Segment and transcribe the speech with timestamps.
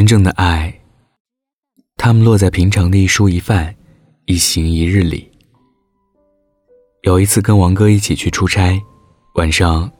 [0.00, 0.72] 真正的爱，
[1.98, 3.76] 他们落在平常的一蔬一饭、
[4.24, 5.30] 一行一日里。
[7.02, 8.80] 有一次跟王哥一起去出差，
[9.34, 9.92] 晚上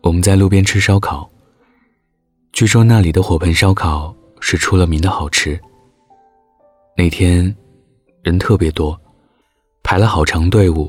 [0.00, 1.28] 我们在路边吃烧烤。
[2.52, 5.60] 据说那里的火盆烧烤是出了名的好吃。
[6.96, 7.52] 那天
[8.22, 8.96] 人特别多，
[9.82, 10.88] 排了好长队伍，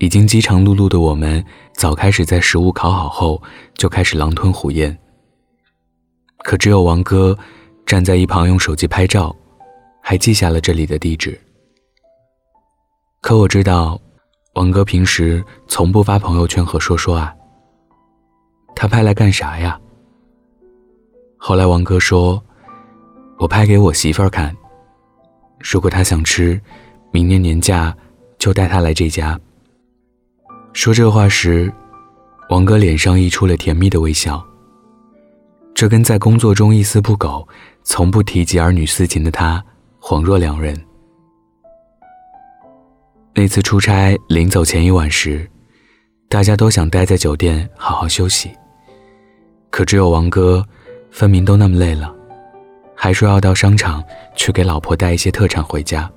[0.00, 1.42] 已经饥肠辘辘的我们
[1.72, 3.42] 早开始在食物烤好后
[3.72, 4.94] 就开始狼吞虎咽。
[6.44, 7.36] 可只有王哥
[7.86, 9.34] 站在一旁用手机拍照，
[10.02, 11.40] 还记下了这里的地址。
[13.22, 13.98] 可我知道，
[14.54, 17.34] 王哥平时从不发朋友圈和说说啊。
[18.76, 19.80] 他拍来干啥呀？
[21.38, 22.42] 后来王哥说
[23.40, 24.54] ：“我拍给我媳妇儿看，
[25.58, 26.60] 如果她想吃，
[27.10, 27.96] 明年年假
[28.36, 29.40] 就带她来这家。”
[30.74, 31.72] 说这话时，
[32.50, 34.46] 王哥脸上溢出了甜蜜的微笑。
[35.74, 37.46] 这跟在工作中一丝不苟、
[37.82, 39.62] 从不提及儿女私情的他
[40.00, 40.80] 恍若两人。
[43.34, 45.50] 那次出差临走前一晚时，
[46.28, 48.52] 大家都想待在酒店好好休息，
[49.70, 50.64] 可只有王哥，
[51.10, 52.14] 分明都那么累了，
[52.94, 54.02] 还说要到商场
[54.36, 56.08] 去给老婆带一些特产回家。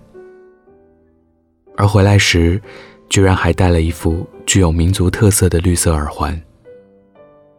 [1.76, 2.62] 而回来时，
[3.10, 6.40] 居然还带了一副具有民族特色的绿色耳环。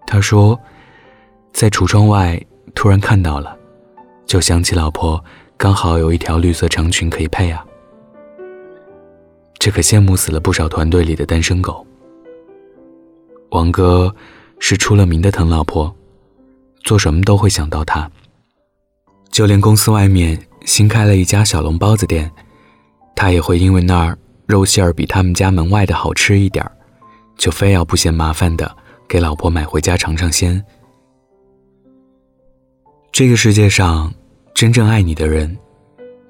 [0.06, 0.56] 他说。
[1.59, 2.41] 在橱窗外
[2.73, 3.59] 突然看到了，
[4.27, 5.20] 就想起老婆
[5.56, 7.67] 刚好有一条绿色长裙可以配啊。
[9.59, 11.84] 这可羡慕死了不少团队里的单身狗。
[13.50, 14.15] 王哥
[14.61, 15.92] 是出了名的疼老婆，
[16.84, 18.09] 做什么都会想到她。
[19.33, 22.31] 就连公司外面新开了一家小笼包子店，
[23.17, 26.70] 他也会因为那儿肉馅儿比他们家门外的好吃一点儿，
[27.37, 28.77] 就非要不嫌麻烦的
[29.09, 30.65] 给老婆买回家尝尝鲜。
[33.19, 34.14] 这个世界上，
[34.55, 35.58] 真正爱你的人，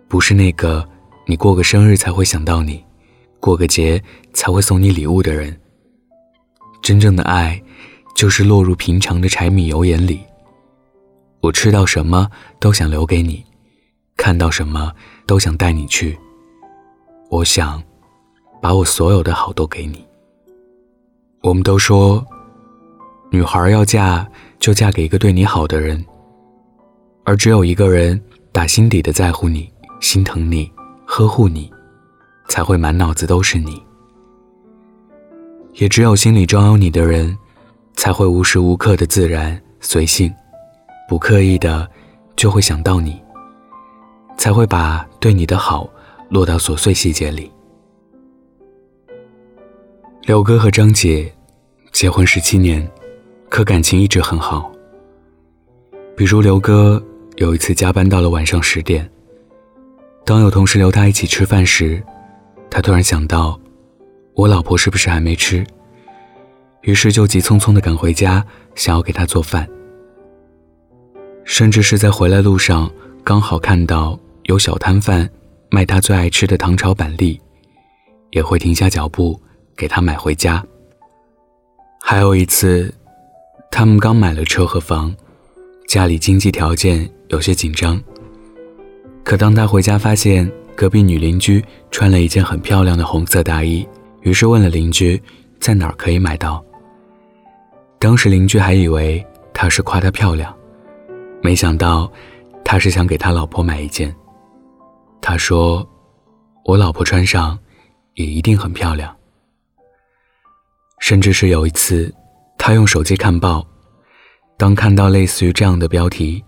[0.08, 0.82] 不是那个
[1.26, 2.82] 你过个生日才会想到你，
[3.40, 5.54] 过个节才会送你礼物的人。
[6.80, 7.62] 真正的爱，
[8.14, 10.20] 就是落入平常的柴米油盐里。
[11.42, 12.26] 我吃到什么
[12.58, 13.44] 都想留给你，
[14.16, 14.90] 看到什么
[15.26, 16.18] 都想带你去。
[17.28, 17.82] 我想，
[18.62, 20.02] 把我所有的好都给你。
[21.42, 22.26] 我们都说，
[23.30, 24.26] 女孩要嫁
[24.58, 26.02] 就嫁给一个对你好的人。
[27.28, 28.18] 而只有一个人
[28.52, 30.72] 打心底的在乎你、心疼你、
[31.04, 31.70] 呵护你，
[32.48, 33.82] 才会满脑子都是你。
[35.74, 37.36] 也只有心里装有你的人，
[37.92, 40.32] 才会无时无刻的自然随性，
[41.06, 41.86] 不刻意的
[42.34, 43.20] 就会想到你，
[44.38, 45.86] 才会把对你的好
[46.30, 47.52] 落到琐碎细节里。
[50.22, 51.30] 刘哥和张姐
[51.92, 52.90] 结婚十七年，
[53.50, 54.72] 可感情一直很好。
[56.16, 57.04] 比如刘哥。
[57.38, 59.08] 有一次加班到了晚上十点，
[60.24, 62.02] 当有同事留他一起吃饭时，
[62.68, 63.58] 他突然想到，
[64.34, 65.64] 我老婆是不是还没吃？
[66.82, 68.44] 于是就急匆匆地赶回家，
[68.74, 69.68] 想要给她做饭。
[71.44, 72.90] 甚至是在回来路上，
[73.22, 75.30] 刚好看到有小摊贩
[75.70, 77.40] 卖他最爱吃的糖炒板栗，
[78.32, 79.40] 也会停下脚步
[79.76, 80.60] 给他买回家。
[82.00, 82.92] 还有一次，
[83.70, 85.14] 他们刚买了车和房。
[85.86, 88.02] 家里经济条件有些紧张，
[89.22, 93.86] 可当他回家发现隔壁女邻居穿了一件很漂亮的红色大衣，
[94.22, 95.20] 于是问了邻居
[95.60, 96.64] 在哪儿可以买到。
[97.98, 100.54] 当时邻居还以为他是夸她漂亮，
[101.42, 102.10] 没想到
[102.64, 104.14] 他是想给他老婆买一件。
[105.20, 105.86] 他说
[106.64, 107.58] ：“我老婆穿上
[108.14, 109.14] 也一定很漂亮。”
[111.00, 112.10] 甚至是有一次，
[112.56, 113.66] 他用手机看报。
[114.56, 116.42] 当看到类似于这样的标题“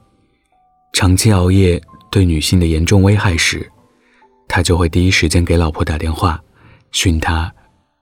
[0.92, 1.80] 长期熬夜
[2.10, 3.66] 对女性的严重危害”时，
[4.48, 6.42] 他就会第一时间给老婆打电话，
[6.90, 7.52] 训她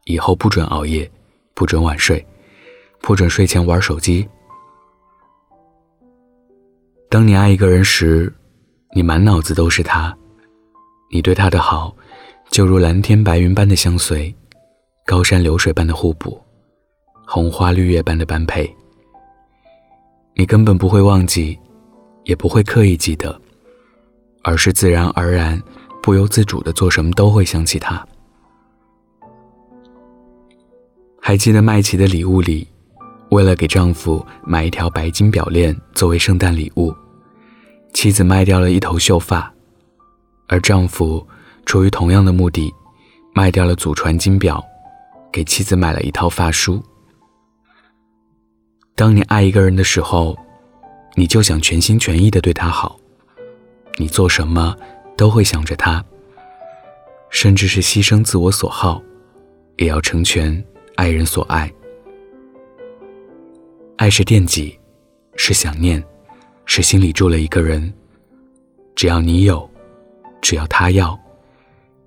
[0.04, 1.09] 以后不准熬夜，
[1.54, 2.25] 不准晚睡，
[3.03, 4.26] 不准睡前玩手机。
[7.10, 8.32] 当你爱一个人时，
[8.94, 10.17] 你满脑子都是他，
[11.11, 11.94] 你对他的好，
[12.50, 14.34] 就如蓝天白云般的相随，
[15.06, 16.41] 高山流水般的互补，
[17.26, 18.75] 红花绿叶般的般配。
[20.34, 21.58] 你根本不会忘记，
[22.28, 23.40] 也不会刻意记得，
[24.44, 25.60] 而是自然而然、
[26.02, 28.06] 不由自主的做什么都会想起他。
[31.19, 32.69] 还记得麦琪的礼物里，
[33.30, 36.94] 为了给丈夫买一条白金表链作为圣诞礼物，
[37.94, 39.50] 妻子卖掉了一头秀发，
[40.48, 41.26] 而丈夫
[41.64, 42.70] 出于同样的目的，
[43.34, 44.62] 卖掉了祖传金表，
[45.32, 46.82] 给妻子买了一套发梳。
[48.94, 50.36] 当你爱一个人的时候，
[51.19, 52.97] 你就想全心全意的对他好，
[53.97, 54.76] 你做什么
[55.17, 56.00] 都会想着他，
[57.29, 59.03] 甚至是牺牲自我所好，
[59.79, 61.69] 也要成全爱人所爱。
[63.97, 64.79] 爱是惦记，
[65.35, 66.00] 是想念，
[66.67, 67.93] 是心里住了一个人。
[68.94, 69.69] 只要你有，
[70.41, 71.19] 只要他要，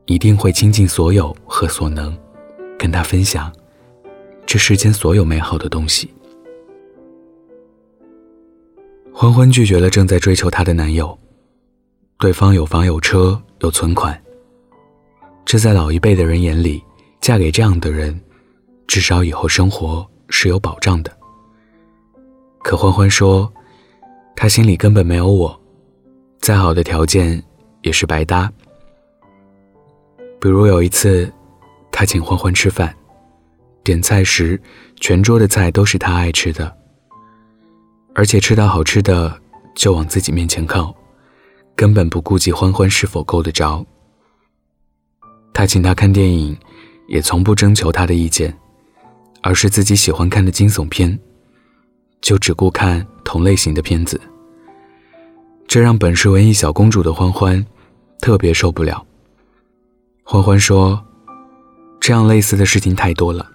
[0.06, 2.18] 一定会倾尽所有和所能，
[2.80, 3.54] 跟他分享
[4.46, 6.10] 这世间所有美好的东西。
[9.13, 11.18] 欢欢拒绝了正在追求她的男友，
[12.18, 14.19] 对方有房有车有存款，
[15.46, 16.81] 这在老一辈的人眼里，
[17.19, 18.19] 嫁给这样的人，
[18.88, 21.12] 至少以后生活是有保障的。
[22.63, 23.52] 可欢欢说，
[24.36, 25.62] 她心里根本没有我，
[26.40, 27.42] 再好的条件
[27.84, 28.52] 也是白搭。
[30.40, 31.31] 比如有一次，
[31.92, 32.96] 他请欢欢吃饭，
[33.84, 34.60] 点菜时，
[34.96, 36.81] 全桌的菜都是他爱吃的。
[38.13, 39.40] 而且吃到好吃的
[39.74, 40.94] 就往自己面前靠，
[41.75, 43.86] 根本不顾及欢欢是否够得着。
[45.54, 46.58] 他请他看电影，
[47.08, 48.56] 也从不征求他的意见，
[49.42, 51.18] 而是自己喜欢看的惊悚片，
[52.22, 54.19] 就只顾看同类型的片子。
[55.68, 57.66] 这让本是文艺小公主的欢欢
[58.19, 59.06] 特别受不了。
[60.24, 61.02] 欢欢说
[62.00, 63.50] ：“这样类似的事情太多了。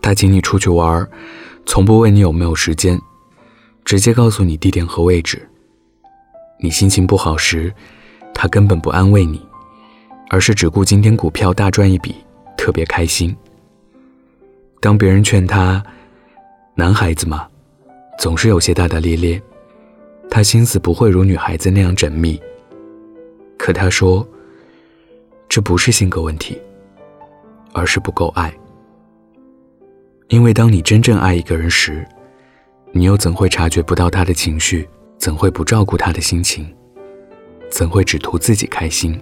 [0.00, 1.08] 他请你出去玩，
[1.66, 3.00] 从不问你有没有时间。”
[3.84, 5.48] 直接告诉你地点和位置。
[6.58, 7.72] 你心情不好时，
[8.32, 9.44] 他根本不安慰你，
[10.30, 12.14] 而是只顾今天股票大赚一笔，
[12.56, 13.36] 特别开心。
[14.80, 15.82] 当别人劝他，
[16.74, 17.48] 男孩子嘛，
[18.18, 19.42] 总是有些大大咧咧，
[20.30, 22.40] 他心思不会如女孩子那样缜密。
[23.58, 24.26] 可他说，
[25.48, 26.60] 这不是性格问题，
[27.72, 28.52] 而是不够爱。
[30.28, 32.06] 因为当你真正爱一个人时，
[32.94, 34.86] 你又怎会察觉不到他的情绪？
[35.16, 36.66] 怎会不照顾他的心情？
[37.70, 39.18] 怎会只图自己开心？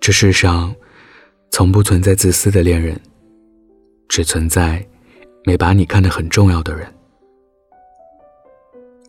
[0.00, 0.74] 这世上，
[1.50, 2.98] 从不存在自私的恋人，
[4.08, 4.82] 只存在
[5.44, 6.86] 没把你看得很重要的人。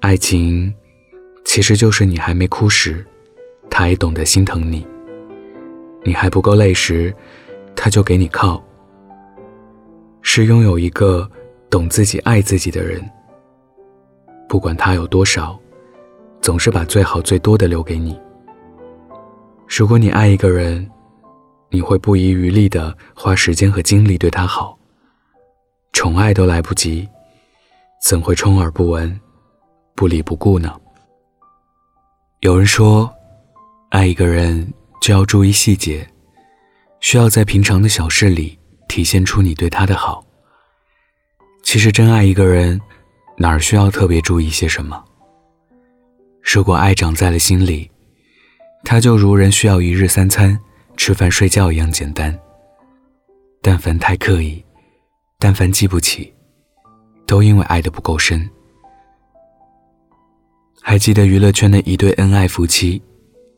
[0.01, 0.73] 爱情，
[1.45, 3.05] 其实就是你还没哭时，
[3.69, 4.85] 他也懂得心疼你；
[6.03, 7.15] 你还不够累时，
[7.77, 8.61] 他就给你靠。
[10.21, 11.29] 是拥有一个。
[11.69, 13.03] 懂自己、爱自己的人，
[14.47, 15.59] 不管他有多少，
[16.41, 18.17] 总是把最好、最多的留给你。
[19.67, 20.89] 如果你爱一个人，
[21.69, 24.77] 你会不遗余力的花时间和精力对他好，
[25.91, 27.07] 宠爱都来不及，
[28.01, 29.19] 怎会充耳不闻、
[29.93, 30.73] 不理不顾呢？
[32.39, 33.13] 有人说，
[33.89, 36.07] 爱一个人就要注意细节，
[37.01, 40.23] 需要在平常的小事里体现出你对他的好。
[41.69, 42.79] 其实，真爱一个人，
[43.35, 45.03] 哪儿需要特别注意些什么？
[46.41, 47.91] 如果爱长在了心里，
[48.85, 50.57] 他就如人需要一日三餐、
[50.95, 52.33] 吃饭睡觉一样简单。
[53.61, 54.63] 但凡太刻意，
[55.39, 56.33] 但凡记不起，
[57.25, 58.49] 都因为爱的不够深。
[60.81, 63.01] 还记得娱乐圈的一对恩爱夫妻，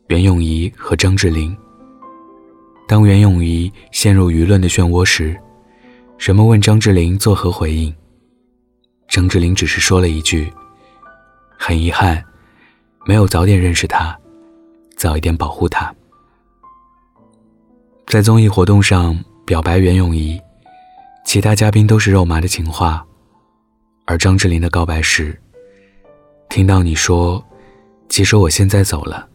[0.08, 1.56] 袁咏仪和张智霖。
[2.88, 5.38] 当袁咏仪陷入舆论的漩涡时，
[6.18, 7.94] 人们问张智霖作何回应？
[9.10, 10.50] 张智霖只是说了一句
[11.58, 12.24] ：“很遗憾，
[13.04, 14.16] 没有早点认识他，
[14.96, 15.92] 早一点保护他。”
[18.06, 20.40] 在综艺活动上表白袁咏仪，
[21.26, 23.04] 其他嘉宾都是肉麻的情话，
[24.04, 25.36] 而张智霖的告白是
[26.48, 27.44] ：“听到你说，
[28.08, 29.28] 其实我现在走了，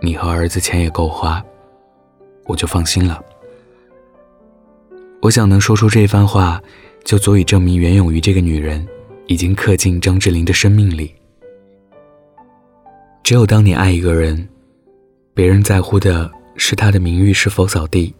[0.00, 1.40] 你和儿子钱也够花，
[2.46, 3.22] 我就放心了。”
[5.22, 6.60] 我想能说出这番话，
[7.04, 8.84] 就足以证明袁咏仪这个女人。
[9.26, 11.14] 已经刻进张智霖的生命里。
[13.22, 14.48] 只有当你爱一个人，
[15.34, 18.14] 别人在乎的是他的名誉是否扫地，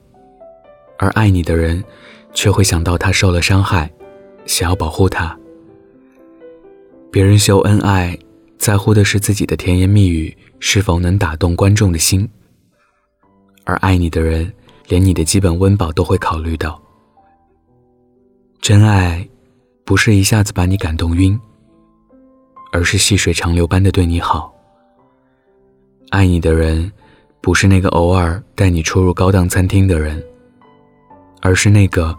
[0.98, 1.82] 而爱你的人
[2.34, 3.88] 却会想到他受了伤害，
[4.46, 5.38] 想要保护他。
[7.12, 8.18] 别人秀恩爱，
[8.58, 12.28] 在乎的是自己的甜言蜜语是否能打动观众的心，
[13.64, 14.52] 而爱你的人
[14.88, 16.82] 连你的基本温饱都会考虑到。
[18.60, 19.26] 真爱。
[19.86, 21.38] 不是一下子把你感动晕，
[22.72, 24.52] 而是细水长流般的对你好。
[26.10, 26.90] 爱你的人，
[27.40, 30.20] 不是那个偶尔带你出入高档餐厅的人，
[31.40, 32.18] 而是那个，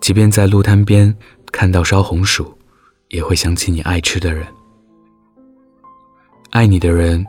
[0.00, 1.12] 即便在路摊边
[1.50, 2.56] 看到烧红薯，
[3.08, 4.46] 也会想起你爱吃的人。
[6.50, 7.26] 爱你的人，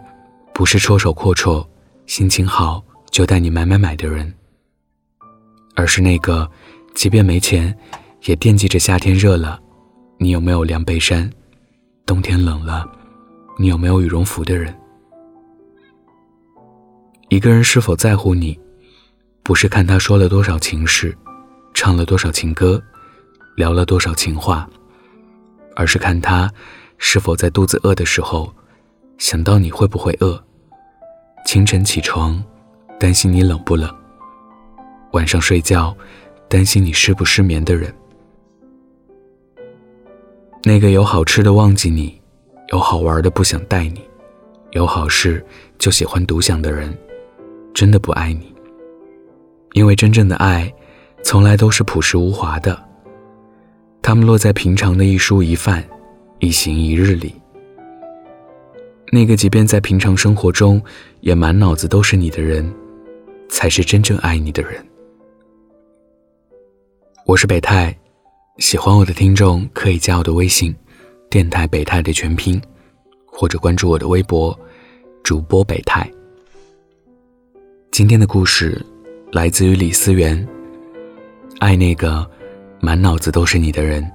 [0.54, 1.66] 不是戳手阔绰、
[2.06, 2.80] 心情好
[3.10, 4.32] 就带你买买买的人，
[5.76, 6.48] 而是那个，
[6.94, 7.76] 即便没钱，
[8.26, 9.60] 也惦记着夏天热了。
[10.22, 11.32] 你有没有凉被衫？
[12.06, 12.86] 冬天冷了，
[13.58, 14.78] 你有没有羽绒服的人？
[17.30, 18.60] 一个人是否在乎你，
[19.44, 21.18] 不是看他说了多少情事，
[21.74, 22.84] 唱了多少情歌，
[23.56, 24.70] 聊了多少情话，
[25.74, 26.52] 而是看他
[26.98, 28.54] 是否在肚子饿的时候，
[29.18, 30.44] 想到你会不会饿。
[31.46, 32.44] 清晨起床，
[33.00, 33.90] 担心你冷不冷；
[35.14, 35.96] 晚上睡觉，
[36.50, 37.96] 担心你失不失眠的人。
[40.70, 42.22] 那个有好吃的忘记你，
[42.72, 44.02] 有好玩的不想带你，
[44.74, 45.44] 有好事
[45.80, 46.96] 就喜欢独享的人，
[47.74, 48.54] 真的不爱你。
[49.74, 50.72] 因为真正的爱，
[51.24, 52.80] 从来都是朴实无华的。
[54.04, 55.84] 他们落在平常的一蔬一饭、
[56.38, 57.34] 一行一日里。
[59.12, 60.80] 那个即便在平常生活中
[61.22, 62.72] 也满脑子都是你的人，
[63.50, 64.74] 才是真正爱你的人。
[67.26, 67.98] 我是北泰，
[68.60, 70.76] 喜欢我的听众可以加我的微信
[71.32, 72.62] “电台北泰”的全拼，
[73.26, 74.58] 或者关注我的微博
[75.24, 76.08] “主播北泰”。
[77.90, 78.86] 今天的故事
[79.32, 80.46] 来自于李思源，
[81.60, 82.30] 爱那个
[82.82, 84.06] 满脑子都是你的人。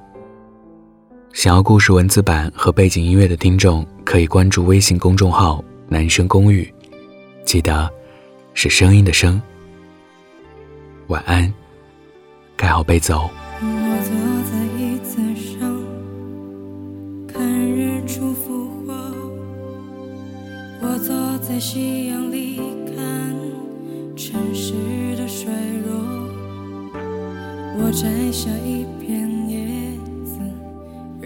[1.32, 6.70] 想要故事文字版和背景音乐的听众，可以关注微信公众号“男生公寓”，
[7.46, 7.90] 记得
[8.52, 9.40] 是声音的声。
[11.06, 11.52] 晚安，
[12.58, 13.30] 盖好被子哦。
[13.60, 13.66] 我
[14.04, 14.10] 坐
[14.50, 15.58] 在椅子上，
[17.26, 19.14] 看日出复活。
[20.80, 22.60] 我坐在夕阳里，
[22.94, 22.96] 看
[24.16, 24.72] 城市
[25.16, 25.52] 的衰
[25.86, 25.94] 弱。
[27.78, 30.38] 我摘下一片叶子。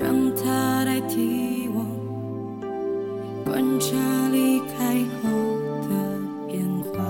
[0.00, 1.84] 让它代替我
[3.44, 3.96] 观察
[4.30, 5.28] 离开后
[5.88, 5.88] 的
[6.46, 7.04] 变化。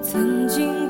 [0.00, 0.83] 曾经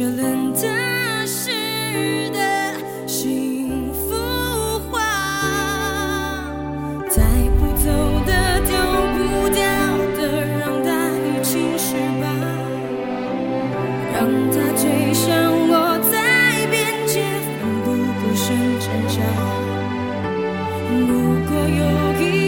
[0.00, 1.50] 这冷的湿
[2.30, 2.72] 的
[3.06, 4.98] 幸福话
[7.10, 7.20] 带
[7.58, 7.84] 不走
[8.24, 8.32] 的
[8.64, 8.72] 丢
[9.12, 9.18] 不
[9.50, 9.60] 掉
[10.16, 10.18] 的
[10.58, 10.88] 让大
[11.18, 12.24] 雨侵蚀吧
[14.14, 15.28] 让它追向
[15.68, 15.70] 我
[16.10, 16.14] 在
[16.70, 17.20] 边界
[17.60, 19.20] 奋不顾身挣扎。
[20.88, 21.04] 如
[21.44, 21.84] 果有
[22.24, 22.39] 一